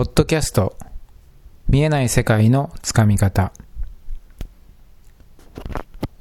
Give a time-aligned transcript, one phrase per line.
[0.00, 0.78] ポッドキャスト
[1.68, 3.52] 見えない世界のつかみ方。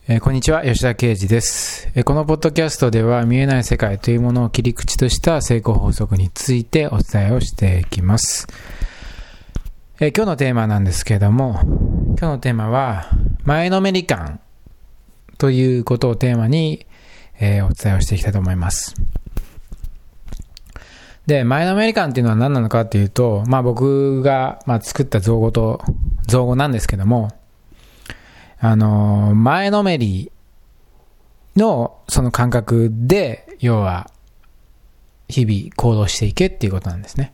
[0.09, 8.47] えーこんにちは吉田啓二です、えーこのポッドキャストでは見えない世界というものを切り口とした成功法則についてお伝えをしていきます、
[10.01, 13.09] えー今日のテーマなんですけども今日のテーマは
[13.45, 14.41] 前のめり感
[15.37, 16.85] ということをテーマに、
[17.39, 18.93] えお伝えをしていきたいと思います。
[21.29, 25.79] で、前のめり感っていうのは何なのかっていうと、まあ僕が、まあ、作った造語と、
[26.25, 27.29] 造語なんですけども、
[28.59, 30.31] あの前のめり
[31.55, 34.09] のその感覚で、要は、
[35.27, 37.33] 日々行動していけっていうことなんですね。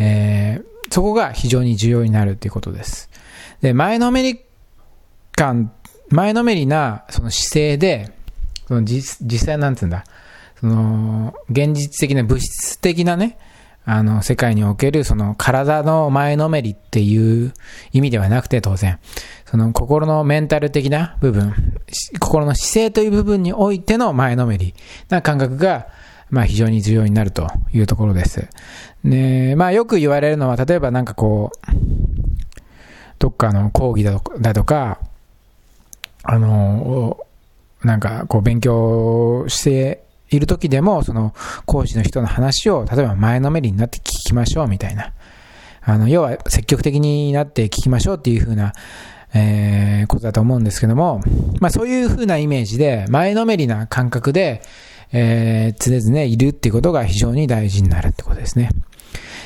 [0.00, 3.08] えーそこが非常に重要になるっていうことです。
[3.62, 4.40] で、前のめり
[5.34, 5.72] 感、
[6.10, 8.12] 前のめりなその姿勢で、
[8.68, 10.04] その実実際なんつうんだ、
[10.62, 13.36] その、現実的な物質的なね、
[13.84, 17.52] あの、世界における、その、体の前のめりっていう
[17.92, 19.00] 意味ではなくて、当然、
[19.44, 21.52] その、心のメンタル的な部分、
[22.20, 24.72] 心の姿勢という部分においての前のめり
[25.08, 25.88] な感覚が、
[26.30, 28.48] まあ、非常に重要になるというところです。
[29.04, 31.66] で、まあ、よく言われるのは、例えばなんかこう、
[33.18, 35.00] どっかの講義だとか、
[36.22, 37.18] あの、
[37.82, 40.04] なんかこう勉強して
[40.36, 41.34] いる時でも、その
[41.66, 45.12] 講師の人の話を、例えば前のめりになって聞きましょうみたいな。
[45.80, 48.72] あの、要は積極的になって聞きましょうっていう風な、
[49.34, 51.20] えーことだと思うんですけども、
[51.60, 54.62] まあそういう風なイメージで、前のめりな感覚で、
[55.12, 58.70] えー常々いるっていうことが非常に大事になるってことですね。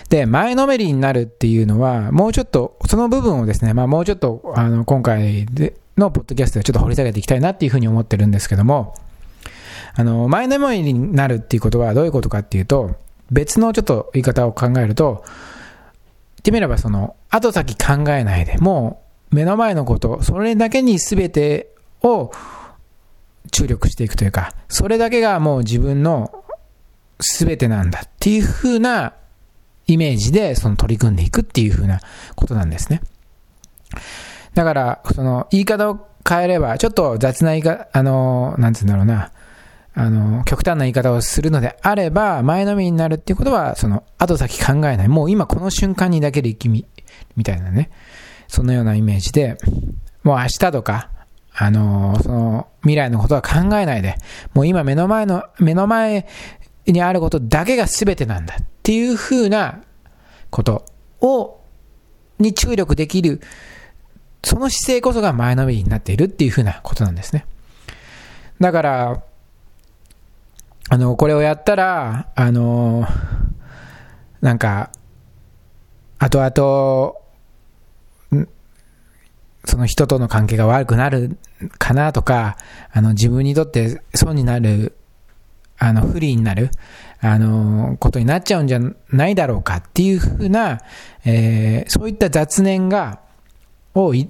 [0.09, 8.95] で、前のめりになるっていうのは、もうちょっと、その部分をですね、まあもうちょっと、あの、今回でのポッドキャストでちょっと掘り下げていきたいなっていうふうに思ってるんですけども、
[9.97, 12.97] あの、前のめりになるっていうことはどういうことかっていうと、
[13.30, 19.02] 別のちょっと言い方を考えると、言ってみればその、後先考えないで、も
[19.33, 22.30] う目の前のこと、それだけに全てを
[23.51, 26.45] 注力していくというか、それだけがもう自分の
[27.18, 29.14] 全てなんだっていうふうな
[29.86, 32.01] イメージでその取り組んでいくっていうふうな
[32.35, 33.01] ことなんですね。
[34.55, 39.30] だから、その言い方を変えれば、ちょっと雑な言い方、あの、なんつうんだろうな、
[39.98, 45.08] あの、極端な言い方をするのであれば、前のめりになるっていうことは、その、後先考えない。
[45.08, 46.86] もう今この瞬間にだけで生きみ、
[47.34, 47.90] みたいなね。
[48.46, 49.56] そのようなイメージで、
[50.23, 51.08] もう明日とか、
[51.55, 54.17] あの、その、未来のことは考えないで、
[54.52, 56.27] もう今目の前の、目の前
[56.86, 59.80] にあることだけが全てなんだっていうふうな
[60.51, 60.85] こと
[61.23, 61.58] を、
[62.39, 63.40] に注力できる、
[64.45, 67.46] その姿勢こそが前のめりになっているっていうふうなことなんですね。
[68.61, 69.23] だから、
[70.89, 73.07] あの、これをやったら、あの、
[74.41, 74.91] なんか、
[76.19, 77.27] 後々、
[79.64, 81.39] その人との関係が悪くなる
[81.79, 82.57] かなとか、
[82.92, 84.97] あの、自分にとって損になる、
[85.77, 86.70] あの、不利になる、
[87.20, 88.80] あの、ことになっちゃうんじゃ
[89.11, 90.80] ないだろうかっていうふうな、
[91.24, 93.20] えーそういった雑念が、
[93.95, 94.29] をい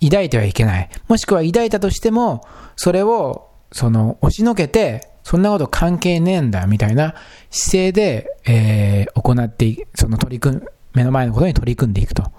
[0.00, 0.88] 抱いてはいけない。
[1.08, 2.46] もしくは抱いたとしても、
[2.76, 7.14] それを、その、押しのけて、そんなこと関係ねえんだ、みたいな
[7.50, 12.30] 姿勢で、えー行ってい、その取り組む、目の前のことに取り組んでいくと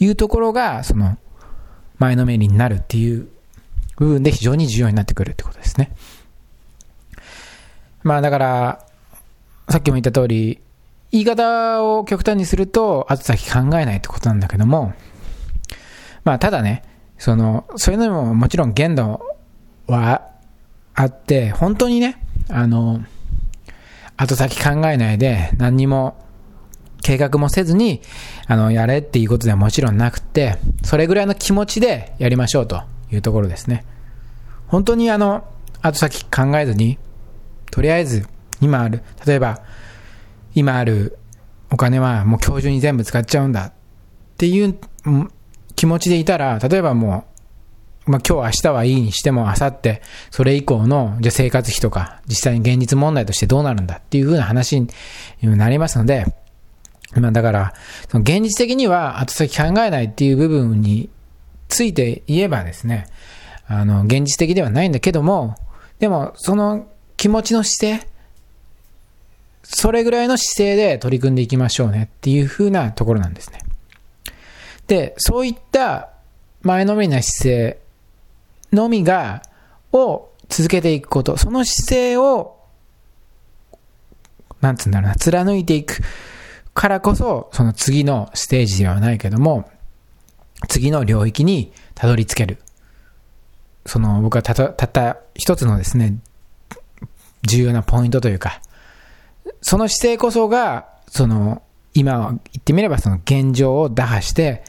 [0.00, 1.16] いうところが、その、
[1.98, 3.28] 前のめりになるっていう
[3.96, 5.94] 部分で非常に重要になってくるってことですね。
[8.02, 8.86] まあだから、
[9.68, 10.60] さっきも言った通り、
[11.12, 14.92] 言い方を極端にすると、後先考えないってことなんだけども、
[16.24, 16.82] まあただね、
[17.16, 19.20] その、そういうのももちろん限度
[19.86, 20.28] は
[20.94, 23.04] あって、本当にね、あの、
[24.16, 26.24] 後先考えないで何にも
[27.02, 28.00] 計画もせずに、
[28.46, 33.84] あの、やれっていうことではもちろんなくて、それぐらいの気持ちでやりましょうというところですね。
[34.68, 35.44] 本当にあの、
[35.82, 36.98] 後先考えずに、
[37.70, 38.26] とりあえず、
[38.60, 39.62] 今ある、例えば、
[40.54, 41.18] 今ある
[41.70, 43.72] お金はもう今日中に全部使っちゃうんだっ
[44.38, 44.78] ていう
[45.76, 47.33] 気持ちでいたら、例えばもう、
[48.06, 54.88] まあ、今日明日はいいにしても、明後日、それ以降の、じゃ生活費とか、実際に現実問題としてどうなるんだっていう風な話に
[55.42, 56.26] なりますので、
[57.14, 57.74] まあだから、
[58.10, 61.08] その現実的には後先考えないっていう部分に
[61.68, 63.06] ついて言えばですね、
[63.66, 65.54] あの、現実的ではないんだけども、
[65.98, 66.86] でも、その
[67.16, 68.08] 気持ちの姿勢、
[69.62, 73.60] それぐらいの姿勢で取り組んでいきましょうねっていう風なところなんですね。
[74.88, 76.10] で、そういった
[76.60, 77.83] 前のめりな姿勢
[78.74, 79.42] のみが、
[79.92, 82.58] を続けていくこと、その姿勢を、
[84.60, 86.00] なんつうんだろうな、貫いていく
[86.74, 89.70] からこそ、その次のステージではないけども、
[90.68, 92.58] 次の領域にたどり着ける。
[93.86, 96.18] その僕はたたたった一つのですね、
[97.42, 98.60] 重要なポイントというか、
[99.60, 101.62] その姿勢こそが、その、
[101.92, 104.64] 今言ってみればその現状を打破して、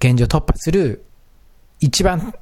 [0.00, 1.04] 現状突破する
[1.80, 2.34] 一番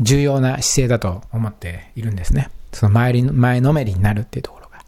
[0.00, 2.50] 重要な姿勢だと思っているんですね。
[2.72, 4.78] その前前のめりになるっていうところが。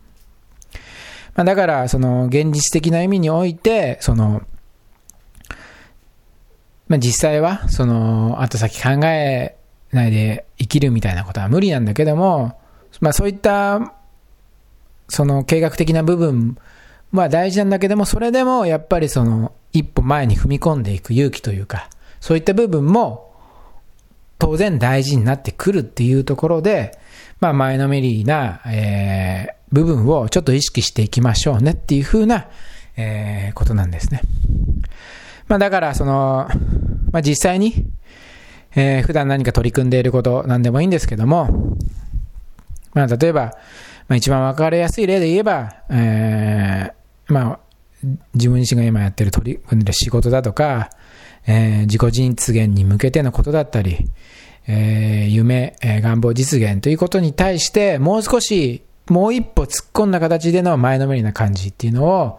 [1.34, 4.42] まあ、だから、その現実的な意味において、その、
[6.88, 9.56] まあ、実際は、その、後先考え
[9.92, 12.58] ないで生きるみたいなことは無理なんだけども、
[13.00, 13.94] まあそういった、
[15.08, 16.56] その計画的な部分
[17.12, 21.88] は大事なんだけども、それでもやっぱりその一歩前に踏み込んでいく勇気というか、
[22.20, 23.31] そういった部分も
[24.42, 26.98] 当然大事になってくるっていうところで、
[27.38, 32.48] まあ前のめりな、えー、部分をちょっと意識していきましょうねっていうふうな、
[32.96, 34.20] えー、ことなんですね。
[35.46, 36.48] まあだからその、
[37.12, 37.86] まあ実際に、
[38.74, 41.76] えー、普段何か取り組んでいることなんでもいいんですけども、
[42.94, 43.44] まあ例えば、
[44.08, 47.60] まあ一番わかりやすい例で言えば、えー、まあ
[48.34, 50.90] 自分自身が今やってる取り組んでる仕事だとか、
[51.46, 54.08] えー、自己実現に向けてのことだったり、
[54.68, 62.38] えー、夢、えー、願望実現ということに対して、もう少し、もう一歩突っ込んだ形での前のめりな感じっていうの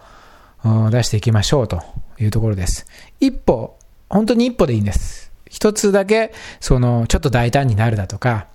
[0.63, 1.81] を出していきましょうと
[2.19, 2.85] いうところです。
[3.19, 3.77] 一歩、
[4.09, 5.31] 本当に一歩でいいんです。
[5.49, 8.47] 一つだけ、その、ちょっと大胆になるだとか、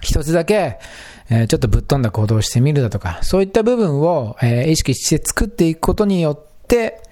[0.00, 0.78] 一つだけ、
[1.30, 7.02] えー、ちょっとぶっ飛んだ行動をしてみるだとか、そういった部分を、えー、意識して作っていくことによって、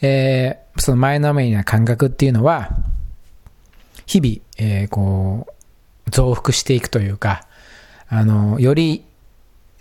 [0.00, 2.70] えー、その前のめりな感覚っていうのは、
[4.06, 7.46] 日々、えー、こう、増幅していくというか、
[8.08, 9.04] あの、より、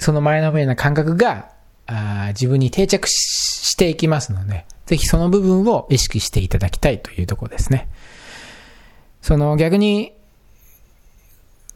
[0.01, 1.49] その前のめりな感覚が、
[1.85, 7.87] あ自分に定着していきますので、ぜひその部分を意識していただきたいというところですね。
[9.21, 10.11] その逆に、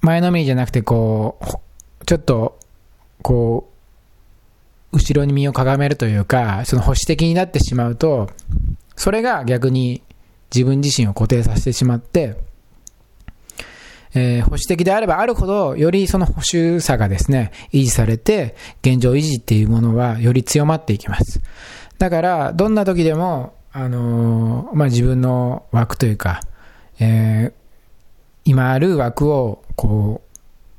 [0.02, 1.40] 前のめりじゃなくて、こ
[2.02, 2.60] う、ちょっと、
[3.22, 3.72] こ
[4.92, 8.30] う、後ろに身をかがめるというか、その保守的になってしまうと、
[9.02, 10.04] それが逆に
[10.54, 12.38] 自分自身を固定させてしまって、
[14.14, 21.42] えー、保守的であればあるほど、よりその保守さがですね、維持されて、現状維持っていうものはより強まっていきます。
[21.98, 26.42] だから、どんな時でも、あのー、まあ、自分の枠というか、
[27.00, 27.54] えー、
[28.46, 30.22] 今ある枠を、こ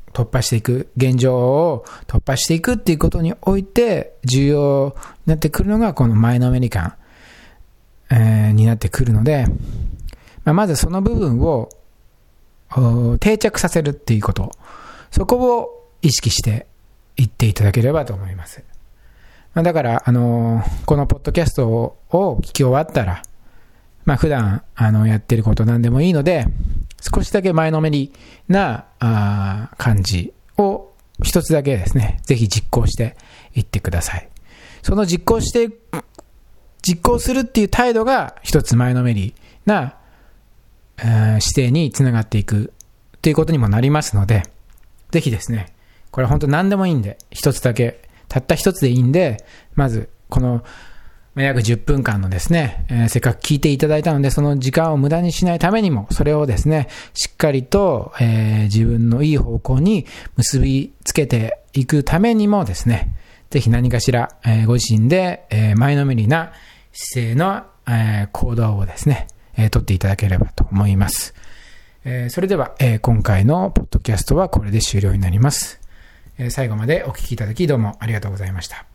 [0.07, 4.95] う、突破していく、現状を突破していくっていうことにおいて、重要
[5.27, 6.95] になってくるのが、この前のめり感、
[8.13, 9.47] えー、になってくるので、
[10.45, 11.71] まあ、まずその部分を
[13.21, 14.53] 定着させるっていうこと、
[15.11, 16.67] そこを意識して
[17.17, 18.63] いっていただければと思います。
[19.55, 23.23] まあ、だから、あのー、このポッドキャストを聞き終わったら、
[24.05, 26.47] まあ、普段、あの、やってることなんでもいいので、
[27.15, 28.13] 少しだけ前のめり
[28.49, 30.93] な、あ感じを
[31.23, 33.17] 一つだけですね、ぜひ実行して
[33.55, 34.29] いってください。
[34.83, 35.71] その実行して、
[36.83, 39.35] 実行するっていう態度が一つ前のめり
[39.67, 39.97] な
[40.97, 42.73] 姿勢につながっていく
[43.23, 44.43] ということにもなりますので、
[45.11, 45.73] ぜひですね、
[46.11, 49.45] これ本当何でもいいんで、一つだけ、たった一つでいいんで、
[49.75, 50.65] まず、この、
[51.35, 60.05] 約10分間のですね、えー、せっかく聞いていただいたので、その時間を無駄にしないためにも、それをですね、しっかりと、えー、自分のいい方向に
[60.37, 63.17] 結びつけていくためにもですね、
[63.49, 66.53] ぜひ何かしら、えー、ご自身で、え前のめりな
[66.93, 71.35] 姿勢の、え行動をですね、えー、取っていただければと思います。
[72.05, 75.81] えー、それでは、えー、今回のポッドキャストはこれで終了になります。
[76.39, 78.92] えー、最後までお聴きいただきどうもありがとうございました。